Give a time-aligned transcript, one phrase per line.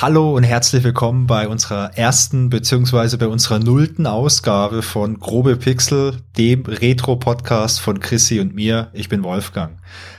[0.00, 6.18] Hallo und herzlich willkommen bei unserer ersten beziehungsweise bei unserer nullten Ausgabe von Grobe Pixel,
[6.36, 8.92] dem Retro-Podcast von Chrissy und mir.
[8.92, 9.76] Ich bin Wolfgang.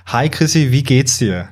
[0.07, 1.49] Hi Chrissy, wie geht's dir?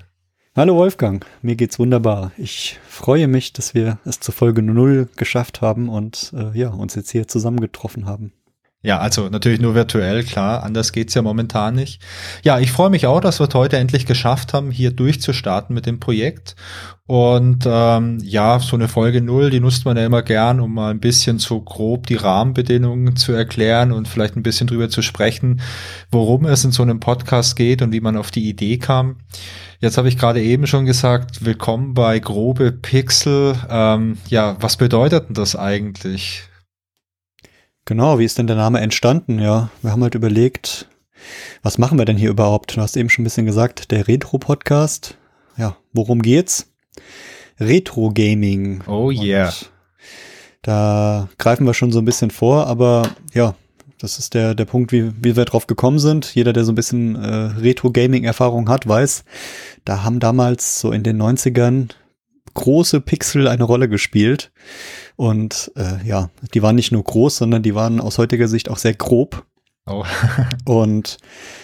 [0.58, 2.34] Hallo Wolfgang, mir geht's wunderbar.
[2.38, 6.96] Ich freue mich, dass wir es zur Folge 0 geschafft haben und äh, ja, uns
[6.96, 8.34] jetzt hier zusammengetroffen haben.
[8.88, 12.02] Ja, also natürlich nur virtuell, klar, anders geht's ja momentan nicht.
[12.46, 15.86] Ja, ich freue mich auch, dass wir es heute endlich geschafft haben, hier durchzustarten mit
[15.86, 16.56] dem Projekt.
[17.06, 20.92] Und ähm, ja, so eine Folge null, die nutzt man ja immer gern, um mal
[20.92, 25.60] ein bisschen so grob die Rahmenbedingungen zu erklären und vielleicht ein bisschen drüber zu sprechen,
[26.10, 29.18] worum es in so einem Podcast geht und wie man auf die Idee kam.
[29.82, 33.54] Jetzt habe ich gerade eben schon gesagt, willkommen bei Grobe Pixel.
[33.70, 36.48] Ähm, ja, was bedeutet denn das eigentlich?
[37.88, 39.40] Genau, wie ist denn der Name entstanden?
[39.40, 40.90] Ja, wir haben halt überlegt,
[41.64, 42.76] was machen wir denn hier überhaupt?
[42.76, 45.16] Du hast eben schon ein bisschen gesagt, der Retro-Podcast.
[45.56, 46.70] Ja, worum geht's?
[47.62, 48.84] Retro-Gaming.
[48.88, 49.48] Oh yeah.
[49.48, 49.72] Und
[50.64, 53.56] da greifen wir schon so ein bisschen vor, aber ja,
[54.00, 56.36] das ist der, der Punkt, wie, wie wir drauf gekommen sind.
[56.36, 59.24] Jeder, der so ein bisschen äh, Retro-Gaming-Erfahrung hat, weiß,
[59.86, 61.92] da haben damals so in den 90ern
[62.58, 64.52] große Pixel eine Rolle gespielt.
[65.16, 68.78] Und äh, ja, die waren nicht nur groß, sondern die waren aus heutiger Sicht auch
[68.78, 69.46] sehr grob.
[69.86, 70.04] Oh.
[70.66, 71.18] und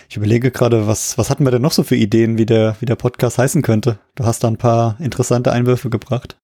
[0.08, 2.86] ich überlege gerade, was, was hatten wir denn noch so für Ideen, wie der, wie
[2.86, 4.00] der Podcast heißen könnte?
[4.16, 6.38] Du hast da ein paar interessante Einwürfe gebracht.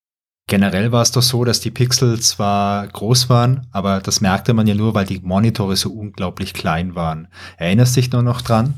[0.48, 4.66] Generell war es doch so, dass die Pixel zwar groß waren, aber das merkte man
[4.66, 7.28] ja nur, weil die Monitore so unglaublich klein waren.
[7.58, 8.74] Erinnerst du dich nur noch dran?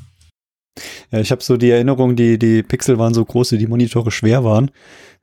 [1.11, 4.11] Ja, ich habe so die Erinnerung, die, die Pixel waren so groß, wie die Monitore
[4.11, 4.71] schwer waren.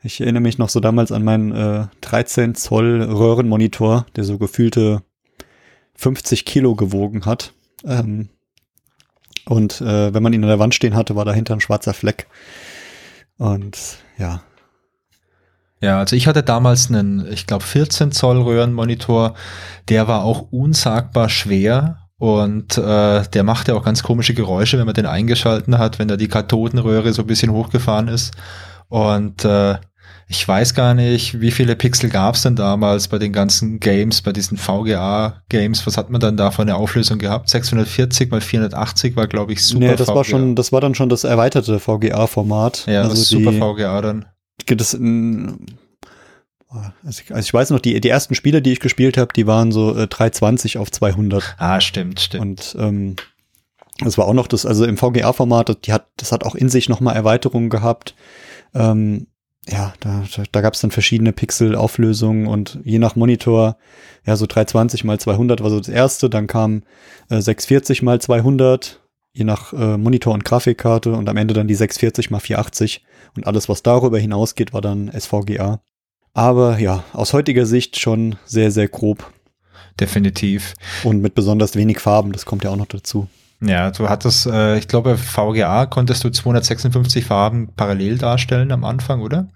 [0.02, 5.02] Ich erinnere mich noch so damals an meinen äh, 13 Zoll Röhrenmonitor, der so gefühlte
[5.94, 7.52] 50 Kilo gewogen hat.
[7.84, 8.28] Ähm,
[9.46, 12.28] und äh, wenn man ihn an der Wand stehen hatte, war dahinter ein schwarzer Fleck.
[13.38, 14.42] Und ja.
[15.80, 19.34] Ja, also ich hatte damals einen, ich glaube, 14 Zoll Röhrenmonitor.
[19.88, 24.94] Der war auch unsagbar schwer und äh, der machte auch ganz komische Geräusche, wenn man
[24.94, 28.34] den eingeschalten hat, wenn da die Kathodenröhre so ein bisschen hochgefahren ist.
[28.88, 29.76] Und äh,
[30.30, 34.20] ich weiß gar nicht, wie viele Pixel gab es denn damals bei den ganzen Games,
[34.20, 35.86] bei diesen VGA-Games.
[35.86, 37.48] Was hat man dann da für eine Auflösung gehabt?
[37.48, 39.86] 640 mal 480 war, glaube ich, super.
[39.86, 40.14] Nee, das VGA.
[40.16, 42.86] war schon, das war dann schon das erweiterte VGA-Format.
[42.88, 44.26] Ja, also das super VGA dann.
[44.66, 44.98] Das,
[46.68, 49.46] also ich, also ich weiß noch, die, die ersten Spiele, die ich gespielt habe, die
[49.46, 51.56] waren so äh, 320 auf 200.
[51.58, 52.42] Ah, stimmt, stimmt.
[52.42, 53.16] Und ähm,
[54.00, 56.88] das war auch noch das, also im VGA-Format, die hat, das hat auch in sich
[56.88, 58.14] nochmal Erweiterungen gehabt.
[58.74, 59.26] Ähm,
[59.66, 63.76] ja, da, da, gab es dann verschiedene Pixel-Auflösungen und je nach Monitor,
[64.24, 66.84] ja, so 320 mal 200 war so das erste, dann kam
[67.28, 69.02] äh, 640 mal 200,
[69.32, 73.04] je nach äh, Monitor und Grafikkarte und am Ende dann die 640 mal 480
[73.36, 75.80] und alles, was darüber hinausgeht, war dann SVGA.
[76.34, 79.32] Aber ja, aus heutiger Sicht schon sehr, sehr grob.
[79.98, 80.74] Definitiv.
[81.02, 83.28] Und mit besonders wenig Farben, das kommt ja auch noch dazu.
[83.60, 89.20] Ja, du hattest, äh, ich glaube, VGA konntest du 256 Farben parallel darstellen am Anfang,
[89.20, 89.48] oder?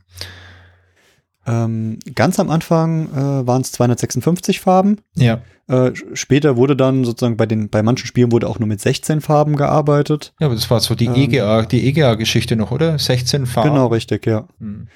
[1.47, 4.99] Ähm, ganz am Anfang äh, waren es 256 Farben.
[5.15, 5.41] Ja.
[5.69, 9.21] Äh, später wurde dann sozusagen bei den, bei manchen Spielen wurde auch nur mit 16
[9.21, 10.35] Farben gearbeitet.
[10.41, 12.99] Ja, aber das war so die ähm, EGA, die EGA-Geschichte noch, oder?
[12.99, 13.71] 16 Farben.
[13.71, 14.47] Genau, richtig, ja.
[14.59, 14.89] Mhm.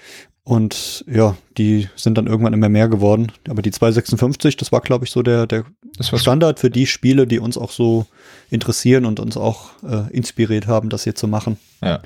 [0.46, 3.32] Und ja, die sind dann irgendwann immer mehr geworden.
[3.48, 5.64] Aber die 256, das war, glaube ich, so der, der
[6.00, 8.06] Standard für die Spiele, die uns auch so
[8.48, 11.58] interessieren und uns auch äh, inspiriert haben, das hier zu machen.
[11.82, 11.98] Ja.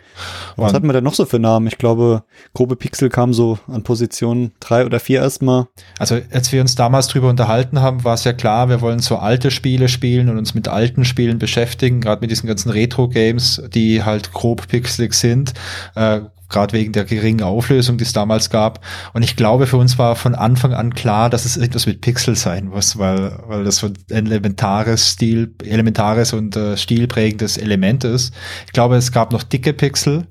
[0.56, 1.66] Was hatten wir denn noch so für Namen?
[1.66, 2.24] Ich glaube,
[2.54, 5.66] grobe Pixel kam so an Position drei oder vier erstmal.
[5.98, 9.16] Also, als wir uns damals drüber unterhalten haben, war es ja klar, wir wollen so
[9.16, 14.02] alte Spiele spielen und uns mit alten Spielen beschäftigen, gerade mit diesen ganzen Retro-Games, die
[14.02, 15.52] halt grob pixelig sind.
[15.94, 18.84] Äh, gerade wegen der geringen Auflösung, die es damals gab.
[19.14, 22.36] Und ich glaube, für uns war von Anfang an klar, dass es etwas mit Pixel
[22.36, 28.34] sein muss, weil, weil das so ein elementares Stil, elementares und äh, stilprägendes Element ist.
[28.66, 30.26] Ich glaube, es gab noch dicke Pixel.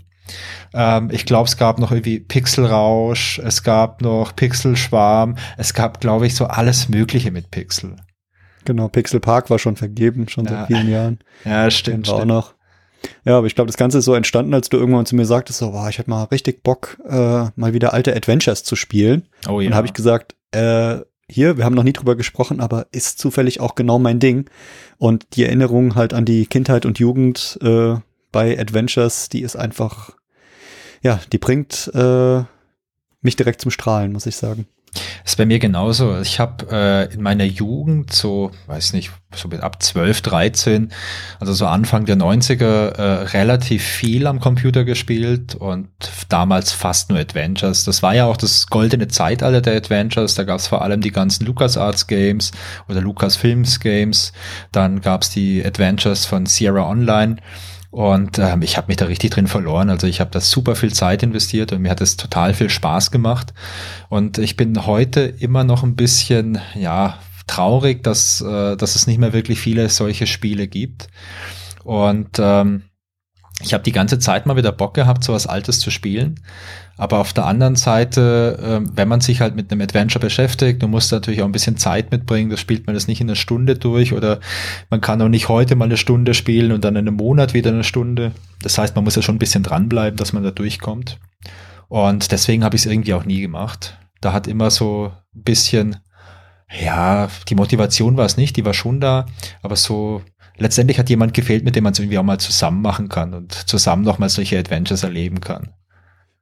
[0.74, 6.28] Ähm, ich glaube, es gab noch irgendwie Pixelrausch, es gab noch Pixelschwarm, es gab, glaube
[6.28, 7.96] ich, so alles Mögliche mit Pixel.
[8.66, 10.52] Genau, Pixel Park war schon vergeben, schon ja.
[10.52, 11.20] seit vielen Jahren.
[11.46, 12.06] Ja, stimmt.
[12.06, 12.32] Den war stimmt.
[12.32, 12.59] auch noch.
[13.26, 15.60] Ja, aber ich glaube, das Ganze ist so entstanden, als du irgendwann zu mir sagtest,
[15.60, 19.28] so, boah, ich hätte mal richtig Bock, äh, mal wieder alte Adventures zu spielen.
[19.48, 19.68] Oh ja.
[19.68, 21.00] Und habe ich gesagt, äh,
[21.30, 24.50] hier, wir haben noch nie drüber gesprochen, aber ist zufällig auch genau mein Ding.
[24.98, 27.96] Und die Erinnerung halt an die Kindheit und Jugend äh,
[28.32, 30.12] bei Adventures, die ist einfach,
[31.02, 32.44] ja, die bringt äh,
[33.22, 34.68] mich direkt zum Strahlen, muss ich sagen.
[34.94, 36.20] Das ist bei mir genauso.
[36.22, 40.92] Ich habe äh, in meiner Jugend, so, weiß nicht, so ab 12, 13,
[41.40, 45.90] also so Anfang der 90er, äh, relativ viel am Computer gespielt und
[46.30, 47.84] damals fast nur Adventures.
[47.84, 50.34] Das war ja auch das goldene Zeitalter der Adventures.
[50.34, 52.52] Da gab es vor allem die ganzen LucasArts Games
[52.88, 54.34] oder Lucasfilms Games.
[54.72, 57.38] Dann gab es die Adventures von Sierra Online.
[57.92, 59.90] Und ähm, ich habe mich da richtig drin verloren.
[59.90, 63.10] Also ich habe da super viel Zeit investiert und mir hat es total viel Spaß
[63.10, 63.54] gemacht.
[64.10, 69.18] Und ich bin heute immer noch ein bisschen, ja, traurig, dass, äh, dass es nicht
[69.18, 71.08] mehr wirklich viele solche Spiele gibt.
[71.84, 72.84] Und ähm,
[73.62, 76.40] ich habe die ganze Zeit mal wieder Bock gehabt, so was Altes zu spielen.
[76.98, 80.88] Aber auf der anderen Seite, äh, wenn man sich halt mit einem Adventure beschäftigt, du
[80.88, 82.50] musst natürlich auch ein bisschen Zeit mitbringen.
[82.50, 84.40] Das spielt man das nicht in einer Stunde durch oder
[84.90, 87.72] man kann auch nicht heute mal eine Stunde spielen und dann in einem Monat wieder
[87.72, 88.32] eine Stunde.
[88.62, 91.20] Das heißt, man muss ja schon ein bisschen dranbleiben, dass man da durchkommt.
[91.90, 93.98] Und deswegen habe ich es irgendwie auch nie gemacht.
[94.22, 95.98] Da hat immer so ein bisschen,
[96.70, 99.26] ja, die Motivation war es nicht, die war schon da,
[99.62, 100.22] aber so
[100.60, 103.54] letztendlich hat jemand gefehlt, mit dem man es irgendwie auch mal zusammen machen kann und
[103.54, 105.74] zusammen nochmal solche Adventures erleben kann.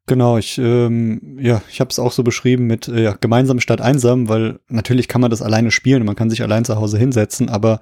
[0.10, 3.82] Genau, ich ähm, ja, ich habe es auch so beschrieben mit äh, ja, gemeinsam statt
[3.82, 6.98] einsam, weil natürlich kann man das alleine spielen und man kann sich allein zu Hause
[6.98, 7.82] hinsetzen, aber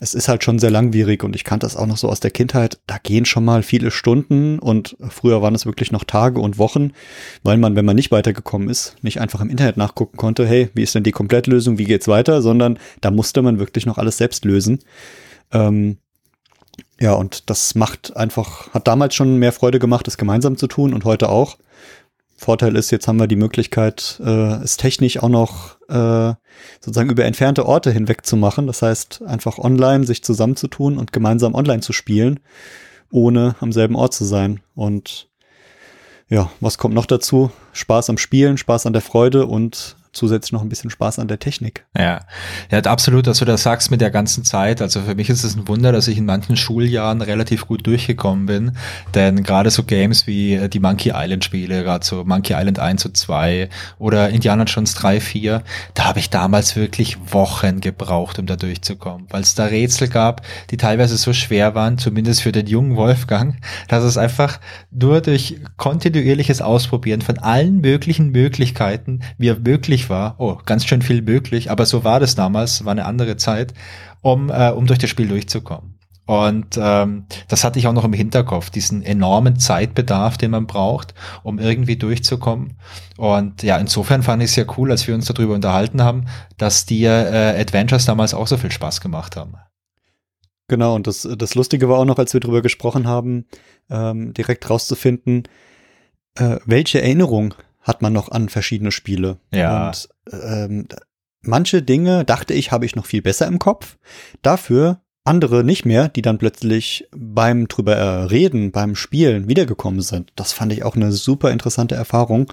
[0.00, 2.30] es ist halt schon sehr langwierig und ich kannte das auch noch so aus der
[2.30, 2.78] Kindheit.
[2.86, 6.92] Da gehen schon mal viele Stunden und früher waren es wirklich noch Tage und Wochen,
[7.42, 10.82] weil man, wenn man nicht weitergekommen ist, nicht einfach im Internet nachgucken konnte, hey, wie
[10.82, 14.46] ist denn die Komplettlösung, wie geht's weiter, sondern da musste man wirklich noch alles selbst
[14.46, 14.78] lösen.
[15.52, 15.98] Ähm,
[16.98, 20.94] ja, und das macht einfach, hat damals schon mehr Freude gemacht, es gemeinsam zu tun
[20.94, 21.58] und heute auch.
[22.38, 26.34] Vorteil ist, jetzt haben wir die Möglichkeit, äh, es technisch auch noch äh,
[26.80, 28.66] sozusagen über entfernte Orte hinweg zu machen.
[28.66, 32.40] Das heißt, einfach online sich zusammenzutun und gemeinsam online zu spielen,
[33.10, 34.60] ohne am selben Ort zu sein.
[34.74, 35.28] Und
[36.28, 37.50] ja, was kommt noch dazu?
[37.72, 41.38] Spaß am Spielen, Spaß an der Freude und zusätzlich noch ein bisschen Spaß an der
[41.38, 41.84] Technik.
[41.96, 42.22] Ja,
[42.70, 44.82] ja, absolut, dass du das sagst mit der ganzen Zeit.
[44.82, 48.46] Also für mich ist es ein Wunder, dass ich in manchen Schuljahren relativ gut durchgekommen
[48.46, 48.72] bin,
[49.14, 53.06] denn gerade so Games wie äh, die Monkey Island Spiele, gerade so Monkey Island 1
[53.06, 53.68] und 2
[53.98, 55.62] oder Indiana Jones 3, 4,
[55.94, 60.42] da habe ich damals wirklich Wochen gebraucht, um da durchzukommen, weil es da Rätsel gab,
[60.70, 63.56] die teilweise so schwer waren, zumindest für den jungen Wolfgang,
[63.88, 64.60] dass es einfach
[64.90, 71.22] nur durch kontinuierliches Ausprobieren von allen möglichen Möglichkeiten wir wirklich war, oh, ganz schön viel
[71.22, 73.74] möglich, aber so war das damals, war eine andere Zeit,
[74.22, 75.96] um, äh, um durch das Spiel durchzukommen.
[76.26, 81.14] Und ähm, das hatte ich auch noch im Hinterkopf, diesen enormen Zeitbedarf, den man braucht,
[81.44, 82.78] um irgendwie durchzukommen.
[83.16, 86.26] Und ja, insofern fand ich es ja cool, als wir uns darüber unterhalten haben,
[86.58, 89.54] dass die äh, Adventures damals auch so viel Spaß gemacht haben.
[90.68, 93.46] Genau, und das, das Lustige war auch noch, als wir darüber gesprochen haben,
[93.88, 95.44] ähm, direkt rauszufinden,
[96.34, 97.54] äh, welche Erinnerung
[97.86, 99.38] hat man noch an verschiedene Spiele.
[99.52, 99.86] Ja.
[99.86, 100.88] Und ähm,
[101.40, 103.96] manche Dinge dachte ich, habe ich noch viel besser im Kopf.
[104.42, 110.32] Dafür andere nicht mehr, die dann plötzlich beim drüber äh, reden, beim Spielen wiedergekommen sind.
[110.36, 112.52] Das fand ich auch eine super interessante Erfahrung.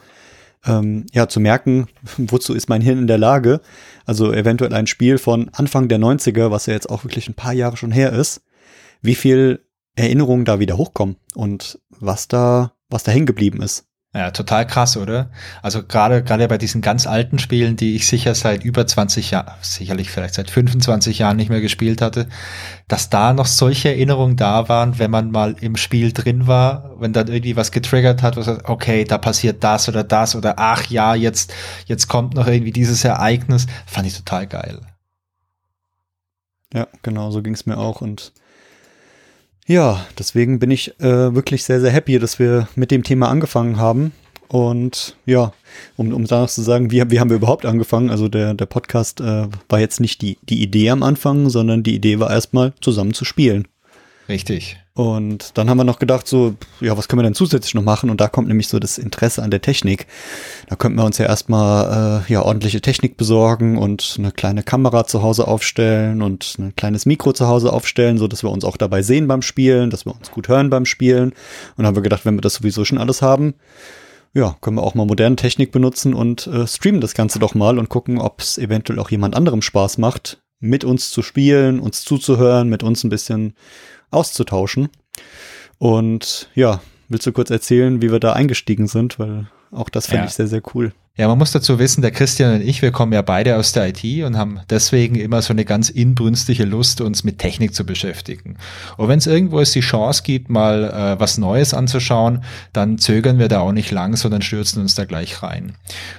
[0.66, 1.88] Ähm, ja, zu merken,
[2.18, 3.62] wozu ist mein Hirn in der Lage?
[4.06, 7.54] Also eventuell ein Spiel von Anfang der 90er, was ja jetzt auch wirklich ein paar
[7.54, 8.44] Jahre schon her ist,
[9.02, 9.66] wie viel
[9.96, 13.86] Erinnerungen da wieder hochkommen und was da, was da hängen geblieben ist.
[14.16, 15.32] Ja, total krass, oder?
[15.64, 19.52] Also gerade gerade bei diesen ganz alten Spielen, die ich sicher seit über 20 Jahren,
[19.62, 22.28] sicherlich vielleicht seit 25 Jahren nicht mehr gespielt hatte,
[22.88, 27.12] dass da noch solche Erinnerungen da waren, wenn man mal im Spiel drin war, wenn
[27.12, 31.16] dann irgendwie was getriggert hat, was okay, da passiert das oder das oder ach ja,
[31.16, 31.52] jetzt
[31.88, 34.80] jetzt kommt noch irgendwie dieses Ereignis, fand ich total geil.
[36.72, 38.32] Ja, genau, so ging's mir auch und
[39.68, 43.78] ja, deswegen bin ich äh, wirklich sehr, sehr happy, dass wir mit dem Thema angefangen
[43.78, 44.12] haben.
[44.50, 45.52] Und ja,
[45.98, 48.12] um, um danach zu sagen, wie, wie haben wir überhaupt angefangen?
[48.12, 51.96] Also der, der Podcast äh, war jetzt nicht die, die Idee am Anfang, sondern die
[51.96, 53.68] Idee war erstmal zusammen zu spielen.
[54.30, 54.78] Richtig.
[54.96, 58.12] Und dann haben wir noch gedacht, so, ja, was können wir denn zusätzlich noch machen?
[58.12, 60.06] Und da kommt nämlich so das Interesse an der Technik.
[60.68, 65.08] Da könnten wir uns ja erstmal äh, ja ordentliche Technik besorgen und eine kleine Kamera
[65.08, 68.78] zu Hause aufstellen und ein kleines Mikro zu Hause aufstellen, so dass wir uns auch
[68.78, 71.30] dabei sehen beim Spielen, dass wir uns gut hören beim Spielen.
[71.30, 71.36] Und
[71.78, 73.56] dann haben wir gedacht, wenn wir das sowieso schon alles haben,
[74.36, 77.80] ja, können wir auch mal moderne Technik benutzen und äh, streamen das Ganze doch mal
[77.80, 82.04] und gucken, ob es eventuell auch jemand anderem Spaß macht, mit uns zu spielen, uns
[82.04, 83.56] zuzuhören, mit uns ein bisschen
[84.14, 84.90] auszutauschen.
[85.78, 89.20] Und ja, willst du kurz erzählen, wie wir da eingestiegen sind?
[89.20, 90.28] Weil auch das fände ja.
[90.28, 90.94] ich sehr, sehr cool.
[91.16, 93.90] Ja, man muss dazu wissen, der Christian und ich, wir kommen ja beide aus der
[93.90, 98.58] IT und haben deswegen immer so eine ganz inbrünstige Lust, uns mit Technik zu beschäftigen.
[98.98, 102.44] Und wenn es irgendwo es die Chance gibt, mal äh, was Neues anzuschauen,
[102.74, 105.74] dann zögern wir da auch nicht lang, sondern stürzen uns da gleich rein.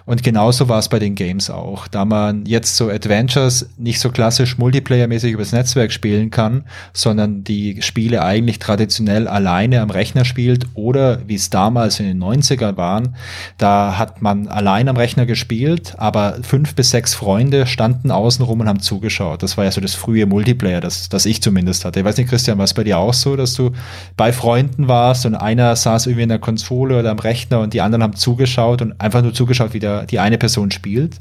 [0.05, 1.89] Und genauso war es bei den Games auch.
[1.89, 7.83] Da man jetzt so Adventures nicht so klassisch multiplayermäßig übers Netzwerk spielen kann, sondern die
[7.83, 13.17] Spiele eigentlich traditionell alleine am Rechner spielt oder wie es damals in den 90er waren,
[13.59, 18.61] da hat man allein allein am Rechner gespielt, aber fünf bis sechs Freunde standen außenrum
[18.61, 19.43] und haben zugeschaut.
[19.43, 22.01] Das war ja so das frühe Multiplayer, das, das ich zumindest hatte.
[22.01, 23.73] Ich weiß nicht, Christian, war es bei dir auch so, dass du
[24.17, 27.81] bei Freunden warst und einer saß irgendwie in der Konsole oder am Rechner und die
[27.81, 31.17] anderen haben zugeschaut und einfach nur zugeschaut, wie der, die eine Person spielt?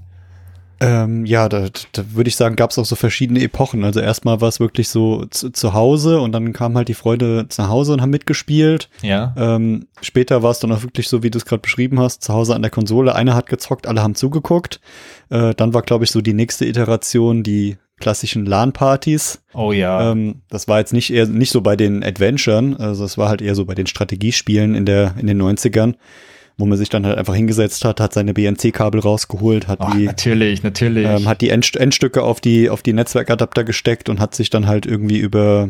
[0.80, 3.84] Ähm, ja, da, da würde ich sagen, gab es auch so verschiedene Epochen.
[3.84, 7.48] Also erstmal war es wirklich so zu, zu, Hause und dann kamen halt die Freunde
[7.48, 8.90] zu Hause und haben mitgespielt.
[9.02, 9.34] Ja.
[9.38, 12.34] Ähm, später war es dann auch wirklich so, wie du es gerade beschrieben hast, zu
[12.34, 13.16] Hause an der Konsole.
[13.16, 14.82] Einer hat gezockt, alle haben zugeguckt.
[15.30, 19.42] Äh, dann war, glaube ich, so die nächste Iteration die klassischen LAN-Partys.
[19.54, 20.12] Oh ja.
[20.12, 23.42] Ähm, das war jetzt nicht eher nicht so bei den Adventuren, also es war halt
[23.42, 25.96] eher so bei den Strategiespielen in der in den 90ern
[26.58, 30.06] wo man sich dann halt einfach hingesetzt hat, hat seine BNC-Kabel rausgeholt, hat Ach, die
[30.06, 34.36] natürlich, natürlich, ähm, hat die End Endstücke auf die auf die Netzwerkadapter gesteckt und hat
[34.36, 35.70] sich dann halt irgendwie über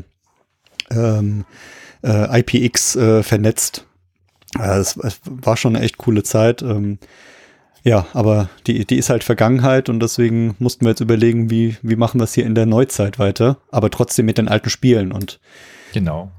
[0.92, 1.46] ähm,
[2.04, 3.86] äh, IPX äh, vernetzt.
[4.60, 6.62] Es, es, war schon eine echt coole Zeit.
[6.62, 7.00] Ähm,
[7.84, 11.98] ja, aber die, die ist halt Vergangenheit und deswegen mussten wir jetzt überlegen, wie, wie
[11.98, 15.40] machen wir es hier in der Neuzeit weiter, aber trotzdem mit den alten Spielen und
[15.92, 16.32] genau.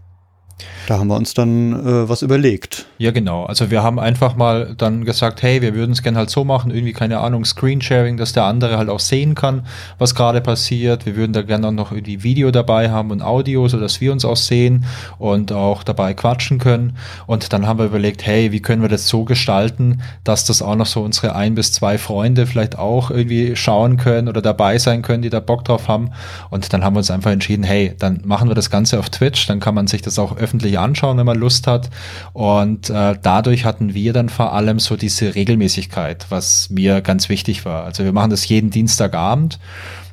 [0.87, 2.87] Da haben wir uns dann äh, was überlegt.
[2.99, 3.45] Ja, genau.
[3.45, 6.71] Also wir haben einfach mal dann gesagt, hey, wir würden es gerne halt so machen,
[6.71, 9.67] irgendwie, keine Ahnung, Screensharing, dass der andere halt auch sehen kann,
[9.99, 11.07] was gerade passiert.
[11.07, 14.13] Wir würden da gerne auch noch irgendwie Video dabei haben und Audio, so dass wir
[14.13, 14.85] uns auch sehen
[15.19, 16.99] und auch dabei quatschen können.
[17.27, 20.77] Und dann haben wir überlegt, hey, wie können wir das so gestalten, dass das auch
[20.77, 25.01] noch so unsere ein bis zwei Freunde vielleicht auch irgendwie schauen können oder dabei sein
[25.01, 26.11] können, die da Bock drauf haben.
[26.51, 29.47] Und dann haben wir uns einfach entschieden, hey, dann machen wir das Ganze auf Twitch,
[29.47, 31.91] dann kann man sich das auch öffentlich anschauen, wenn man Lust hat.
[32.33, 37.65] Und äh, dadurch hatten wir dann vor allem so diese Regelmäßigkeit, was mir ganz wichtig
[37.65, 37.85] war.
[37.85, 39.59] Also wir machen das jeden Dienstagabend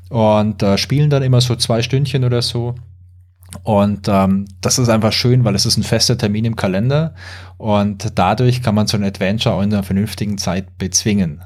[0.10, 2.75] und äh, spielen dann immer so zwei Stündchen oder so.
[3.63, 7.13] Und ähm, das ist einfach schön, weil es ist ein fester Termin im Kalender
[7.57, 11.41] und dadurch kann man so ein Adventure auch in einer vernünftigen Zeit bezwingen.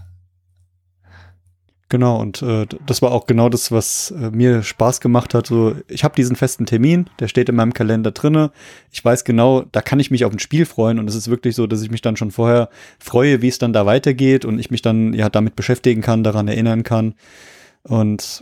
[1.87, 5.45] Genau, und äh, das war auch genau das, was äh, mir Spaß gemacht hat.
[5.45, 8.51] So, ich habe diesen festen Termin, der steht in meinem Kalender drinne.
[8.91, 11.55] Ich weiß genau, da kann ich mich auf ein Spiel freuen und es ist wirklich
[11.55, 14.71] so, dass ich mich dann schon vorher freue, wie es dann da weitergeht und ich
[14.71, 17.13] mich dann ja damit beschäftigen kann, daran erinnern kann.
[17.83, 18.41] Und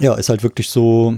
[0.00, 1.14] ja, ist halt wirklich so,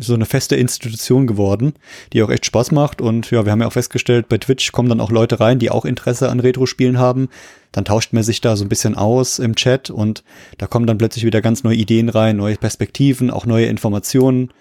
[0.00, 1.74] so eine feste Institution geworden,
[2.12, 3.00] die auch echt Spaß macht.
[3.00, 5.70] Und ja, wir haben ja auch festgestellt, bei Twitch kommen dann auch Leute rein, die
[5.70, 7.28] auch Interesse an Retro-Spielen haben.
[7.72, 10.24] Dann tauscht man sich da so ein bisschen aus im Chat und
[10.58, 14.52] da kommen dann plötzlich wieder ganz neue Ideen rein, neue Perspektiven, auch neue Informationen.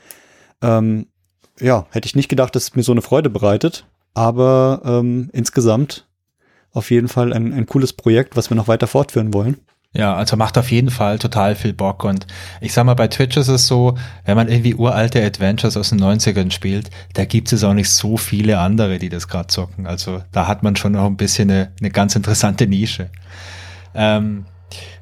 [0.62, 1.08] Ähm,
[1.60, 3.86] ja, hätte ich nicht gedacht, dass es mir so eine Freude bereitet.
[4.14, 6.08] Aber ähm, insgesamt
[6.72, 9.58] auf jeden Fall ein, ein cooles Projekt, was wir noch weiter fortführen wollen.
[9.92, 12.04] Ja, also macht auf jeden Fall total viel Bock.
[12.04, 12.28] Und
[12.62, 16.00] ich sag mal, bei Twitch ist es so, wenn man irgendwie uralte Adventures aus den
[16.00, 19.88] 90ern spielt, da gibt es auch nicht so viele andere, die das gerade zocken.
[19.88, 23.10] Also da hat man schon noch ein bisschen eine, eine ganz interessante Nische.
[23.96, 24.46] Ähm,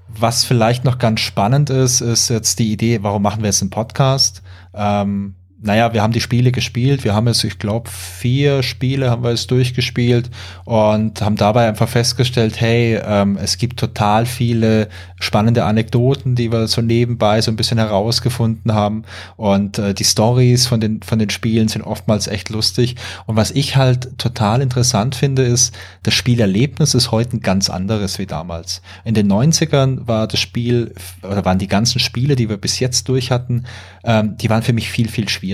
[0.07, 3.69] was vielleicht noch ganz spannend ist, ist jetzt die Idee, warum machen wir jetzt einen
[3.69, 4.41] Podcast?
[4.73, 7.03] Ähm, naja, wir haben die Spiele gespielt.
[7.03, 10.29] Wir haben es, ich glaube, vier Spiele haben wir es durchgespielt
[10.65, 14.87] und haben dabei einfach festgestellt, hey, ähm, es gibt total viele
[15.19, 19.03] spannende Anekdoten, die wir so nebenbei so ein bisschen herausgefunden haben.
[19.35, 22.95] Und äh, die Stories von den, von den Spielen sind oftmals echt lustig.
[23.25, 28.19] Und was ich halt total interessant finde, ist, das Spielerlebnis ist heute ein ganz anderes
[28.19, 28.83] wie damals.
[29.05, 33.09] In den 90ern war das Spiel, oder waren die ganzen Spiele, die wir bis jetzt
[33.09, 33.63] durch hatten,
[34.03, 35.46] ähm, die waren für mich viel, viel schwieriger.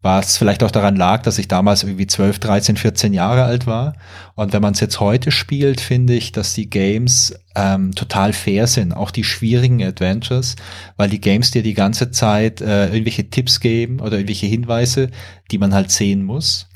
[0.00, 3.94] Was vielleicht auch daran lag, dass ich damals irgendwie 12, 13, 14 Jahre alt war.
[4.34, 8.66] Und wenn man es jetzt heute spielt, finde ich, dass die Games ähm, total fair
[8.66, 10.56] sind, auch die schwierigen Adventures,
[10.96, 15.10] weil die Games dir die ganze Zeit äh, irgendwelche Tipps geben oder irgendwelche Hinweise,
[15.50, 16.68] die man halt sehen muss.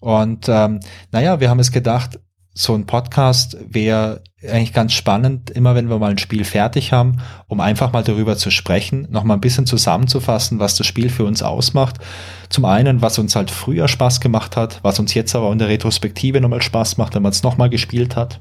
[0.00, 0.80] Und ähm,
[1.12, 2.18] naja, wir haben es gedacht,
[2.58, 7.18] so ein Podcast wäre eigentlich ganz spannend, immer wenn wir mal ein Spiel fertig haben,
[7.46, 11.24] um einfach mal darüber zu sprechen, noch mal ein bisschen zusammenzufassen, was das Spiel für
[11.24, 11.98] uns ausmacht.
[12.48, 15.68] Zum einen, was uns halt früher Spaß gemacht hat, was uns jetzt aber in der
[15.68, 18.40] Retrospektive nochmal Spaß macht, wenn man es nochmal gespielt hat.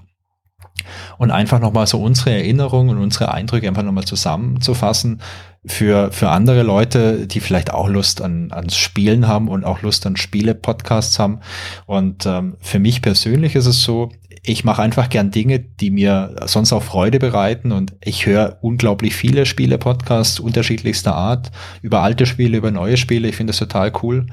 [1.17, 5.21] Und einfach nochmal so unsere Erinnerungen und unsere Eindrücke einfach nochmal zusammenzufassen
[5.65, 10.05] für, für andere Leute, die vielleicht auch Lust an, ans Spielen haben und auch Lust
[10.05, 11.39] an Spiele-Podcasts haben.
[11.85, 14.09] Und ähm, für mich persönlich ist es so,
[14.43, 19.13] ich mache einfach gern Dinge, die mir sonst auch Freude bereiten und ich höre unglaublich
[19.13, 23.27] viele Spiele-Podcasts unterschiedlichster Art, über alte Spiele, über neue Spiele.
[23.27, 24.27] Ich finde das total cool.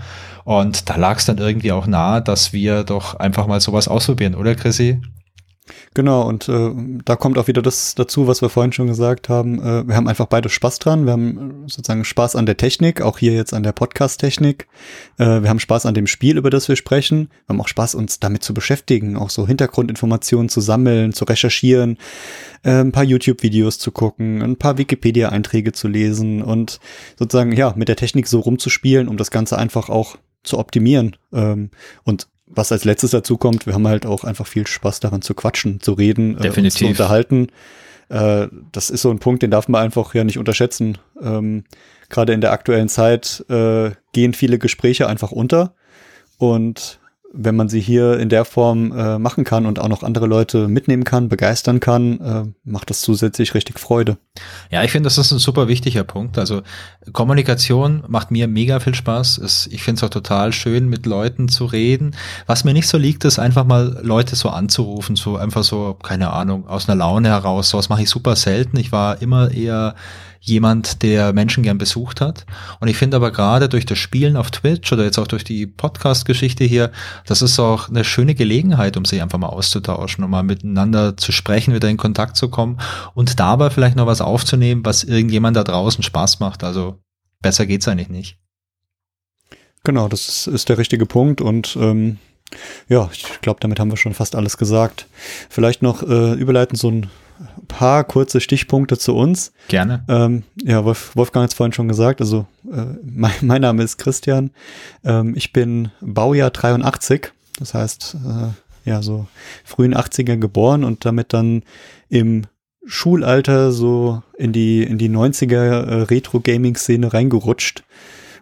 [0.45, 4.35] Und da lag es dann irgendwie auch nahe, dass wir doch einfach mal sowas ausprobieren,
[4.37, 5.01] oder Chrissy?
[5.95, 6.73] Genau, und äh,
[7.05, 9.61] da kommt auch wieder das dazu, was wir vorhin schon gesagt haben.
[9.61, 11.07] Äh, wir haben einfach beide Spaß dran.
[11.07, 14.67] Wir haben sozusagen Spaß an der Technik, auch hier jetzt an der Podcast-Technik.
[15.19, 17.29] Äh, wir haben Spaß an dem Spiel, über das wir sprechen.
[17.47, 21.99] Wir haben auch Spaß, uns damit zu beschäftigen, auch so Hintergrundinformationen zu sammeln, zu recherchieren,
[22.65, 26.81] äh, ein paar YouTube-Videos zu gucken, ein paar Wikipedia-Einträge zu lesen und
[27.17, 31.17] sozusagen, ja, mit der Technik so rumzuspielen, um das Ganze einfach auch zu optimieren.
[31.33, 31.71] Ähm,
[32.03, 35.35] und was als letztes dazu kommt, wir haben halt auch einfach viel Spaß daran zu
[35.35, 37.49] quatschen, zu reden, äh, uns zu unterhalten.
[38.09, 40.99] Äh, das ist so ein Punkt, den darf man einfach ja nicht unterschätzen.
[41.21, 41.65] Ähm,
[42.09, 45.75] Gerade in der aktuellen Zeit äh, gehen viele Gespräche einfach unter
[46.39, 47.01] und
[47.37, 50.69] wenn man sie hier in der Form äh, machen kann und auch noch andere Leute
[50.69, 54.19] mitnehmen kann, begeistern kann, äh, macht das zusätzlich richtig Freude.
[54.71, 56.39] Ja, ich finde, das ist ein super wichtiger Punkt.
[56.39, 56.63] Also
[57.13, 59.39] Kommunikation macht mir mega viel Spaß.
[59.39, 62.15] Es, ich finde es auch total schön, mit Leuten zu reden.
[62.47, 66.33] Was mir nicht so liegt, ist einfach mal Leute so anzurufen, so einfach so, keine
[66.33, 67.71] Ahnung, aus einer Laune heraus.
[67.71, 68.77] Sowas mache ich super selten.
[68.77, 69.95] Ich war immer eher
[70.45, 72.45] jemand, der Menschen gern besucht hat.
[72.79, 75.67] Und ich finde aber gerade durch das Spielen auf Twitch oder jetzt auch durch die
[75.67, 76.93] Podcast-Geschichte hier,
[77.27, 81.33] das ist auch eine schöne Gelegenheit, um sich einfach mal auszutauschen, um mal miteinander zu
[81.33, 82.79] sprechen, wieder in Kontakt zu kommen
[83.15, 86.63] und dabei vielleicht noch was aufzunehmen, was irgendjemand da draußen Spaß macht.
[86.63, 86.99] Also
[87.41, 88.39] besser geht's eigentlich nicht.
[89.83, 92.19] Genau, das ist, der richtige Punkt und ähm,
[92.89, 95.07] ja, ich glaube, damit haben wir schon fast alles gesagt.
[95.49, 97.11] Vielleicht noch äh, überleiten so ein
[97.69, 99.53] paar kurze Stichpunkte zu uns.
[99.69, 100.05] Gerne.
[100.09, 102.21] Ähm, ja, Wolf, Wolfgang hat es vorhin schon gesagt.
[102.21, 104.51] Also äh, mein, mein, Name ist Christian.
[105.05, 107.33] Ähm, ich bin Baujahr 83.
[107.59, 109.27] Das heißt, äh, ja, so
[109.65, 111.63] frühen 80er geboren und damit dann
[112.09, 112.43] im
[112.87, 117.85] Schulalter so in die, in die 90er äh, Retro-Gaming-Szene reingerutscht.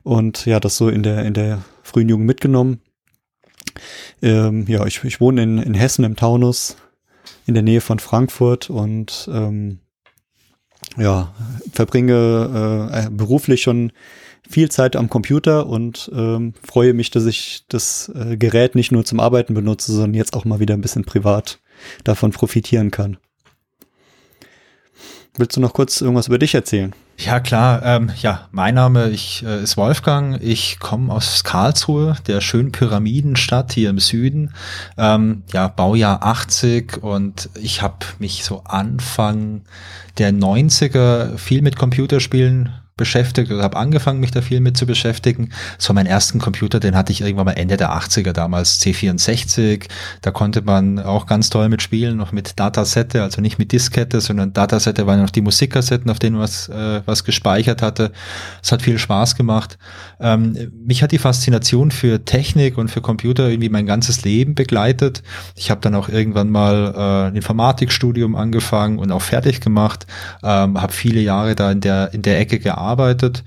[0.02, 2.80] Und ja, das so in der, in der frühen Jugend mitgenommen.
[4.20, 6.76] Ähm, ja, ich, ich wohne in, in Hessen im Taunus,
[7.46, 9.78] in der Nähe von Frankfurt und ähm,
[10.96, 11.34] ja,
[11.72, 13.92] verbringe äh, beruflich schon
[14.48, 19.04] viel Zeit am Computer und ähm, freue mich, dass ich das äh, Gerät nicht nur
[19.04, 21.60] zum Arbeiten benutze, sondern jetzt auch mal wieder ein bisschen privat
[22.04, 23.16] davon profitieren kann.
[25.36, 26.92] Willst du noch kurz irgendwas über dich erzählen?
[27.18, 27.82] Ja, klar.
[27.84, 30.40] Ähm, ja, mein Name ich, äh, ist Wolfgang.
[30.42, 34.52] Ich komme aus Karlsruhe, der schönen Pyramidenstadt hier im Süden.
[34.98, 39.62] Ähm, ja, Baujahr 80 und ich habe mich so Anfang
[40.18, 42.72] der 90er viel mit Computerspielen
[43.02, 45.48] beschäftigt oder habe angefangen, mich da viel mit zu beschäftigen.
[45.76, 49.88] So mein ersten Computer, den hatte ich irgendwann mal Ende der 80er damals, C64.
[50.20, 54.52] Da konnte man auch ganz toll mitspielen, noch mit Datasette, also nicht mit Diskette, sondern
[54.52, 58.12] Datasette waren noch die Musikkassetten, auf denen was, äh, was gespeichert hatte.
[58.62, 59.78] Es hat viel Spaß gemacht.
[60.20, 65.24] Ähm, mich hat die Faszination für Technik und für Computer irgendwie mein ganzes Leben begleitet.
[65.56, 70.06] Ich habe dann auch irgendwann mal äh, ein Informatikstudium angefangen und auch fertig gemacht,
[70.44, 73.44] ähm, habe viele Jahre da in der, in der Ecke gearbeitet gearbeitet.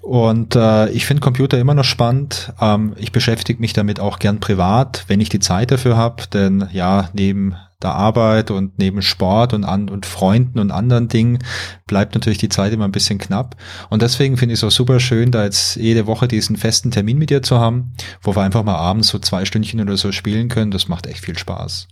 [0.00, 2.52] Und äh, ich finde Computer immer noch spannend.
[2.60, 6.24] Ähm, ich beschäftige mich damit auch gern privat, wenn ich die Zeit dafür habe.
[6.32, 11.38] Denn ja, neben der Arbeit und neben Sport und an und Freunden und anderen Dingen
[11.86, 13.56] bleibt natürlich die Zeit immer ein bisschen knapp.
[13.90, 17.18] Und deswegen finde ich es auch super schön, da jetzt jede Woche diesen festen Termin
[17.18, 20.48] mit dir zu haben, wo wir einfach mal abends so zwei Stündchen oder so spielen
[20.48, 20.70] können.
[20.70, 21.88] Das macht echt viel Spaß.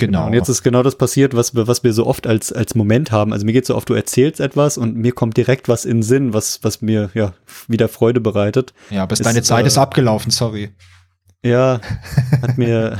[0.00, 0.26] Genau.
[0.26, 3.12] Und jetzt ist genau das passiert, was wir, was wir so oft als, als Moment
[3.12, 3.32] haben.
[3.32, 6.02] Also mir geht so oft, du erzählst etwas und mir kommt direkt was in den
[6.02, 7.34] Sinn, was, was mir ja
[7.68, 8.72] wieder Freude bereitet.
[8.90, 10.70] Ja, bis ist, deine Zeit äh, ist abgelaufen, sorry.
[11.42, 11.80] Ja,
[12.42, 12.98] hat mir,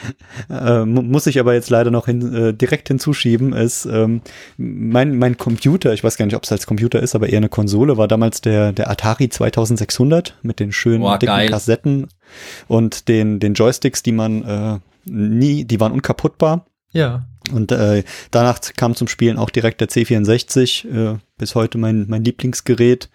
[0.50, 4.22] äh, muss ich aber jetzt leider noch hin, äh, direkt hinzuschieben, ist ähm,
[4.56, 7.48] mein, mein Computer, ich weiß gar nicht, ob es als Computer ist, aber eher eine
[7.48, 11.48] Konsole, war damals der, der Atari 2600 mit den schönen Boah, dicken geil.
[11.48, 12.08] Kassetten
[12.68, 16.66] und den, den Joysticks, die man äh, nie, die waren unkaputtbar.
[16.92, 17.24] Ja.
[17.50, 22.24] Und äh, danach kam zum Spielen auch direkt der C64, äh, bis heute mein, mein
[22.24, 23.10] Lieblingsgerät.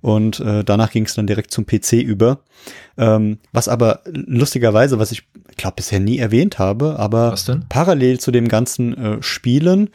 [0.00, 2.40] Und äh, danach ging es dann direkt zum PC über.
[2.96, 5.24] Ähm, was aber lustigerweise, was ich
[5.56, 7.34] glaube bisher nie erwähnt habe, aber
[7.68, 9.90] parallel zu dem ganzen äh, Spielen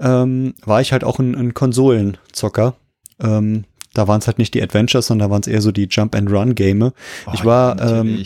[0.00, 2.74] ähm, war ich halt auch ein, ein Konsolenzocker.
[3.22, 5.88] Ähm, da waren es halt nicht die Adventures, sondern da waren es eher so die
[5.90, 6.82] Jump-and-Run-Game.
[6.82, 6.92] Oh,
[7.34, 8.24] ich war ähm,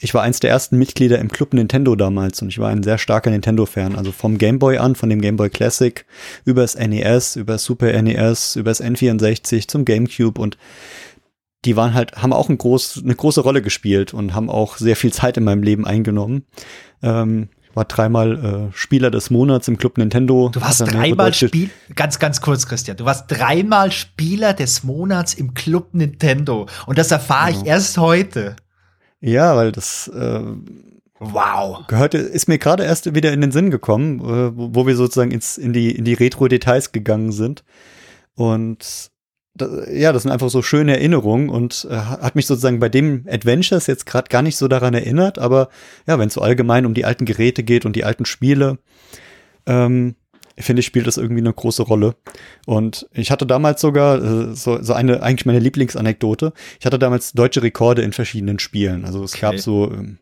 [0.00, 2.98] ich war eins der ersten Mitglieder im Club Nintendo damals und ich war ein sehr
[2.98, 3.96] starker Nintendo-Fan.
[3.96, 6.06] Also vom Game Boy an, von dem Game Boy Classic,
[6.44, 10.56] übers NES, übers Super NES, übers N64 zum GameCube und
[11.64, 14.94] die waren halt, haben auch ein groß, eine große Rolle gespielt und haben auch sehr
[14.94, 16.44] viel Zeit in meinem Leben eingenommen.
[17.02, 20.50] Ähm, ich war dreimal äh, Spieler des Monats im Club Nintendo.
[20.50, 25.54] Du warst dreimal Spiel, ganz, ganz kurz, Christian, du warst dreimal Spieler des Monats im
[25.54, 26.66] Club Nintendo.
[26.86, 27.62] Und das erfahre genau.
[27.62, 28.54] ich erst heute.
[29.20, 30.42] Ja, weil das äh,
[31.20, 31.86] Wow.
[31.88, 35.32] Gehört, ist mir gerade erst wieder in den Sinn gekommen, äh, wo, wo wir sozusagen
[35.32, 37.64] ins, in die, in die Retro-Details gegangen sind.
[38.36, 39.10] Und
[39.90, 43.88] ja, das sind einfach so schöne Erinnerungen und äh, hat mich sozusagen bei dem Adventures
[43.88, 45.68] jetzt gerade gar nicht so daran erinnert, aber
[46.06, 48.78] ja, wenn es so allgemein um die alten Geräte geht und die alten Spiele,
[49.66, 50.14] ähm,
[50.60, 52.14] finde ich, spielt das irgendwie eine große Rolle.
[52.66, 56.52] Und ich hatte damals sogar äh, so, so eine, eigentlich meine Lieblingsanekdote.
[56.80, 59.04] Ich hatte damals deutsche Rekorde in verschiedenen Spielen.
[59.04, 59.40] Also es okay.
[59.40, 60.18] gab so ähm,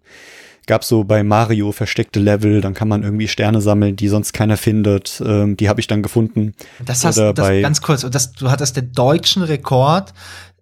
[0.67, 4.57] gab so bei Mario versteckte Level, dann kann man irgendwie Sterne sammeln, die sonst keiner
[4.57, 5.23] findet.
[5.25, 6.55] Ähm, die habe ich dann gefunden.
[6.85, 10.13] Das hast du ganz kurz, und das, du hattest den deutschen Rekord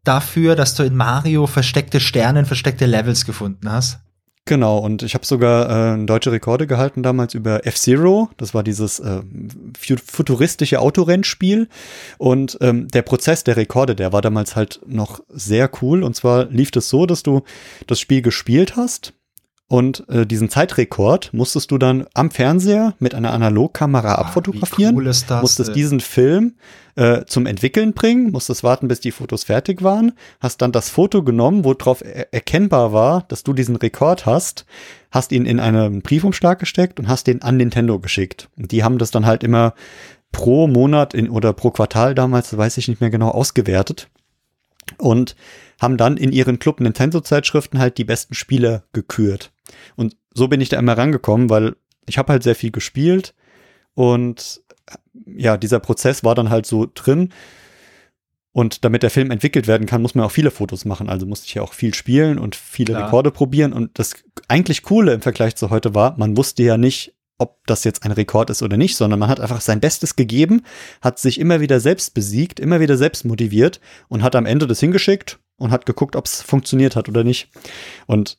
[0.05, 3.99] dafür, dass du in Mario versteckte Sterne, versteckte Levels gefunden hast.
[4.47, 8.29] Genau, und ich habe sogar äh, deutsche Rekorde gehalten damals über F-Zero.
[8.37, 9.23] Das war dieses äh,
[10.05, 11.69] futuristische Autorennspiel.
[12.19, 16.03] Und ähm, der Prozess der Rekorde, der war damals halt noch sehr cool.
[16.03, 17.43] Und zwar lief es das so, dass du
[17.87, 19.15] das Spiel gespielt hast
[19.67, 24.95] und äh, diesen Zeitrekord musstest du dann am Fernseher mit einer Analogkamera ah, abfotografieren.
[24.95, 25.75] Cool ist das, musstest ey.
[25.75, 26.55] diesen Film
[26.97, 31.23] äh, zum Entwickeln bringen, musstest warten, bis die Fotos fertig waren, hast dann das Foto
[31.23, 34.67] genommen, wo drauf er erkennbar war, dass du diesen Rekord hast,
[35.11, 38.51] hast ihn in einen Briefumschlag gesteckt und hast den an Nintendo geschickt.
[38.59, 39.73] Und die haben das dann halt immer
[40.31, 44.11] pro Monat in, oder pro Quartal damals, weiß ich nicht mehr genau, ausgewertet.
[44.99, 45.37] Und
[45.81, 49.54] haben dann in ihren Club Nintendo Zeitschriften halt die besten Spiele gekürt.
[49.97, 53.35] Und so bin ich da immer rangekommen, weil ich habe halt sehr viel gespielt
[53.95, 54.63] und
[55.27, 57.31] ja, dieser Prozess war dann halt so drin.
[58.53, 61.09] Und damit der Film entwickelt werden kann, muss man auch viele Fotos machen.
[61.09, 63.07] Also musste ich ja auch viel spielen und viele Klar.
[63.07, 63.73] Rekorde probieren.
[63.73, 64.15] Und das
[64.47, 68.13] eigentlich Coole im Vergleich zu heute war, man wusste ja nicht, ob das jetzt ein
[68.13, 70.63] Rekord ist oder nicht, sondern man hat einfach sein Bestes gegeben,
[71.01, 74.79] hat sich immer wieder selbst besiegt, immer wieder selbst motiviert und hat am Ende das
[74.79, 77.49] hingeschickt und hat geguckt, ob es funktioniert hat oder nicht.
[78.07, 78.39] Und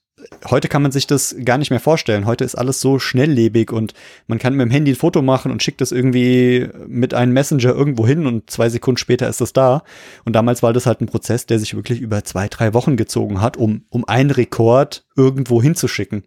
[0.49, 2.25] heute kann man sich das gar nicht mehr vorstellen.
[2.25, 3.93] Heute ist alles so schnelllebig und
[4.27, 7.69] man kann mit dem Handy ein Foto machen und schickt das irgendwie mit einem Messenger
[7.69, 9.83] irgendwo hin und zwei Sekunden später ist es da.
[10.25, 13.41] Und damals war das halt ein Prozess, der sich wirklich über zwei, drei Wochen gezogen
[13.41, 16.23] hat, um, um einen Rekord irgendwo hinzuschicken.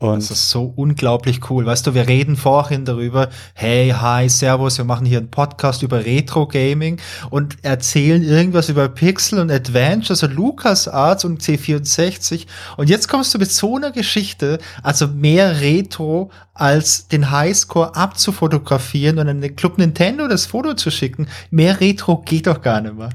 [0.00, 1.66] Und das ist so unglaublich cool.
[1.66, 6.06] Weißt du, wir reden vorhin darüber, hey, hi, servus, wir machen hier einen Podcast über
[6.06, 12.46] Retro Gaming und erzählen irgendwas über Pixel und Adventure, also LucasArts und C64.
[12.78, 19.18] Und jetzt kommst du mit so einer Geschichte, also mehr Retro als den Highscore abzufotografieren
[19.18, 21.28] und an den Club Nintendo das Foto zu schicken.
[21.50, 23.10] Mehr Retro geht doch gar nicht mehr.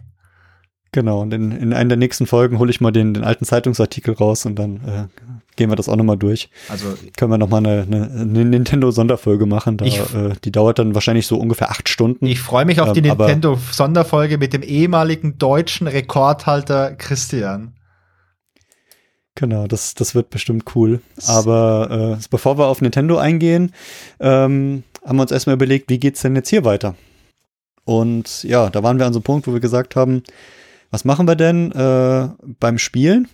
[0.96, 4.14] Genau, und in, in einer der nächsten Folgen hole ich mal den, den alten Zeitungsartikel
[4.14, 5.22] raus und dann äh,
[5.58, 6.50] gehen wir das auch nochmal durch.
[6.70, 6.86] Also
[7.18, 9.76] können wir nochmal eine, eine, eine Nintendo-Sonderfolge machen.
[9.76, 12.26] Da, ich, äh, die dauert dann wahrscheinlich so ungefähr acht Stunden.
[12.26, 17.74] Ich freue mich auf die ähm, Nintendo-Sonderfolge mit dem ehemaligen deutschen Rekordhalter Christian.
[19.36, 21.02] Genau, das, das wird bestimmt cool.
[21.28, 23.74] Aber äh, bevor wir auf Nintendo eingehen,
[24.22, 26.96] ähm, haben wir uns erstmal überlegt, wie geht's denn jetzt hier weiter?
[27.84, 30.24] Und ja, da waren wir an so einem Punkt, wo wir gesagt haben,
[30.96, 32.30] was machen wir denn äh,
[32.62, 33.28] beim Spielen?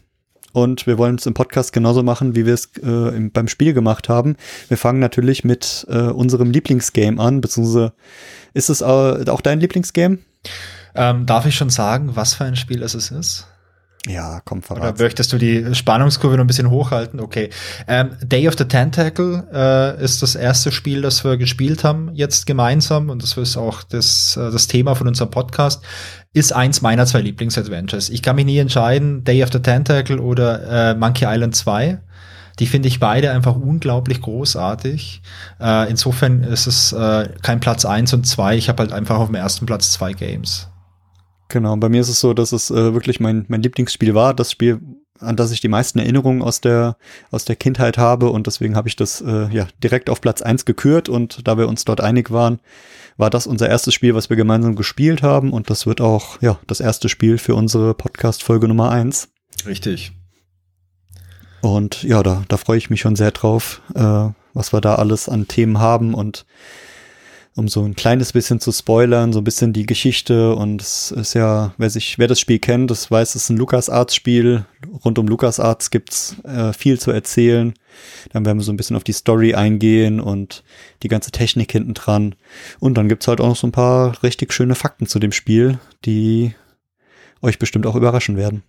[0.51, 3.75] Und wir wollen es im Podcast genauso machen, wie wir es äh, im, beim Spiel
[3.75, 4.35] gemacht haben.
[4.67, 7.93] Wir fangen natürlich mit äh, unserem Lieblingsgame an, beziehungsweise
[8.55, 10.17] ist es auch dein Lieblingsgame?
[10.95, 13.45] Ähm, darf ich schon sagen, was für ein Spiel es ist?
[14.07, 14.81] Ja, komm, verrat.
[14.81, 17.19] Oder möchtest du die Spannungskurve noch ein bisschen hochhalten?
[17.19, 17.51] Okay.
[17.87, 22.47] Ähm, Day of the Tentacle äh, ist das erste Spiel, das wir gespielt haben, jetzt
[22.47, 23.11] gemeinsam.
[23.11, 25.83] Und das ist auch das, äh, das Thema von unserem Podcast.
[26.33, 28.09] Ist eins meiner zwei Lieblingsadventures.
[28.09, 31.99] Ich kann mich nie entscheiden, Day of the Tentacle oder äh, Monkey Island 2.
[32.57, 35.21] Die finde ich beide einfach unglaublich großartig.
[35.59, 38.57] Äh, insofern ist es äh, kein Platz eins und zwei.
[38.57, 40.70] Ich habe halt einfach auf dem ersten Platz zwei Games.
[41.51, 44.33] Genau, bei mir ist es so, dass es äh, wirklich mein, mein Lieblingsspiel war.
[44.33, 44.79] Das Spiel,
[45.19, 46.95] an das ich die meisten Erinnerungen aus der,
[47.29, 50.63] aus der Kindheit habe und deswegen habe ich das äh, ja direkt auf Platz eins
[50.63, 52.61] gekürt und da wir uns dort einig waren,
[53.17, 56.57] war das unser erstes Spiel, was wir gemeinsam gespielt haben und das wird auch ja
[56.67, 59.27] das erste Spiel für unsere Podcast-Folge Nummer eins.
[59.65, 60.13] Richtig.
[61.59, 65.27] Und ja, da, da freue ich mich schon sehr drauf, äh, was wir da alles
[65.27, 66.45] an Themen haben und
[67.55, 71.33] um so ein kleines bisschen zu spoilern, so ein bisschen die Geschichte und es ist
[71.33, 74.65] ja, wer sich, wer das Spiel kennt, das weiß, es ist ein LucasArts-Spiel.
[75.03, 77.73] Rund um LucasArts gibt's äh, viel zu erzählen.
[78.31, 80.63] Dann werden wir so ein bisschen auf die Story eingehen und
[81.03, 82.35] die ganze Technik hinten dran.
[82.79, 85.77] Und dann gibt's halt auch noch so ein paar richtig schöne Fakten zu dem Spiel,
[86.05, 86.55] die
[87.41, 88.63] euch bestimmt auch überraschen werden.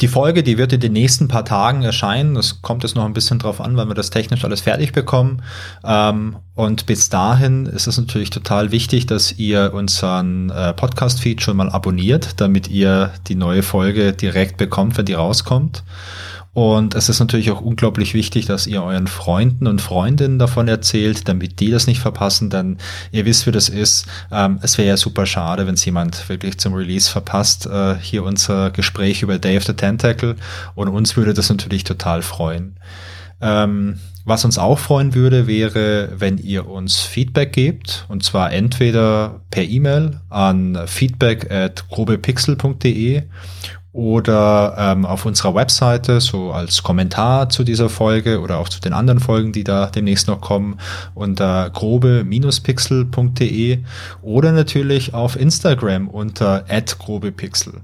[0.00, 2.36] Die Folge, die wird in den nächsten paar Tagen erscheinen.
[2.36, 5.42] Es kommt jetzt noch ein bisschen drauf an, wenn wir das technisch alles fertig bekommen.
[5.84, 11.56] Ähm, und bis dahin ist es natürlich total wichtig, dass ihr unseren äh, Podcast-Feed schon
[11.56, 15.82] mal abonniert, damit ihr die neue Folge direkt bekommt, wenn die rauskommt.
[16.54, 21.28] Und es ist natürlich auch unglaublich wichtig, dass ihr euren Freunden und Freundinnen davon erzählt,
[21.28, 22.78] damit die das nicht verpassen, denn
[23.10, 24.06] ihr wisst, wie das ist.
[24.30, 28.22] Ähm, es wäre ja super schade, wenn es jemand wirklich zum Release verpasst, äh, hier
[28.22, 30.36] unser Gespräch über Day of the Tentacle.
[30.76, 32.76] Und uns würde das natürlich total freuen.
[33.40, 39.40] Ähm, was uns auch freuen würde, wäre, wenn ihr uns Feedback gebt, und zwar entweder
[39.50, 43.24] per E-Mail an feedback at grobepixel.de
[43.94, 48.92] oder ähm, auf unserer Webseite so als Kommentar zu dieser Folge oder auch zu den
[48.92, 50.80] anderen Folgen, die da demnächst noch kommen,
[51.14, 53.78] unter grobe-pixel.de
[54.20, 56.64] oder natürlich auf Instagram unter
[56.98, 57.74] grobepixel.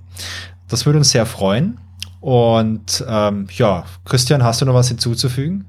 [0.69, 1.79] Das würde uns sehr freuen.
[2.21, 5.67] Und ähm, ja, Christian, hast du noch was hinzuzufügen?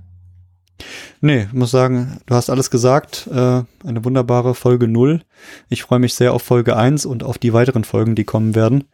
[1.21, 3.29] Nee, muss sagen, du hast alles gesagt.
[3.31, 5.21] Äh, eine wunderbare Folge 0.
[5.69, 8.85] Ich freue mich sehr auf Folge 1 und auf die weiteren Folgen, die kommen werden.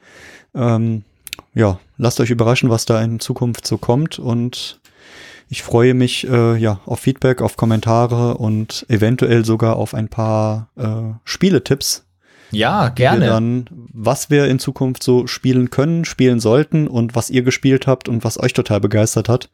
[0.53, 1.05] Ähm,
[1.57, 4.79] ja, lasst euch überraschen, was da in Zukunft so kommt und
[5.49, 10.69] ich freue mich äh, ja auf Feedback, auf Kommentare und eventuell sogar auf ein paar
[10.75, 12.05] äh, Spieletipps.
[12.51, 13.27] Ja, gerne.
[13.27, 18.07] Dann, was wir in Zukunft so spielen können, spielen sollten und was ihr gespielt habt
[18.07, 19.49] und was euch total begeistert hat.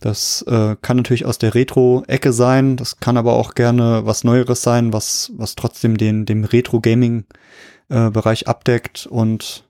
[0.00, 4.62] Das äh, kann natürlich aus der Retro-Ecke sein, das kann aber auch gerne was Neueres
[4.62, 9.65] sein, was, was trotzdem den, dem Retro-Gaming-Bereich äh, abdeckt und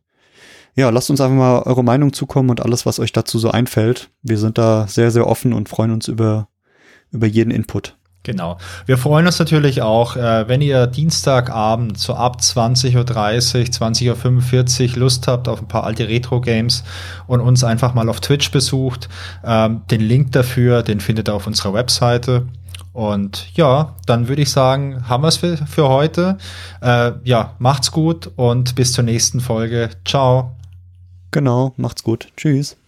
[0.76, 4.10] ja, lasst uns einfach mal eure Meinung zukommen und alles, was euch dazu so einfällt.
[4.22, 6.48] Wir sind da sehr, sehr offen und freuen uns über,
[7.10, 7.96] über jeden Input.
[8.26, 8.58] Genau.
[8.86, 14.98] Wir freuen uns natürlich auch, äh, wenn ihr Dienstagabend so ab 20.30 Uhr, 20.45 Uhr
[14.98, 16.82] Lust habt auf ein paar alte Retro-Games
[17.28, 19.08] und uns einfach mal auf Twitch besucht.
[19.44, 22.48] Ähm, den Link dafür, den findet ihr auf unserer Webseite.
[22.92, 26.36] Und ja, dann würde ich sagen, haben wir es für, für heute.
[26.82, 29.90] Äh, ja, macht's gut und bis zur nächsten Folge.
[30.04, 30.56] Ciao.
[31.36, 32.32] Genau, macht's gut.
[32.38, 32.78] Tschüss.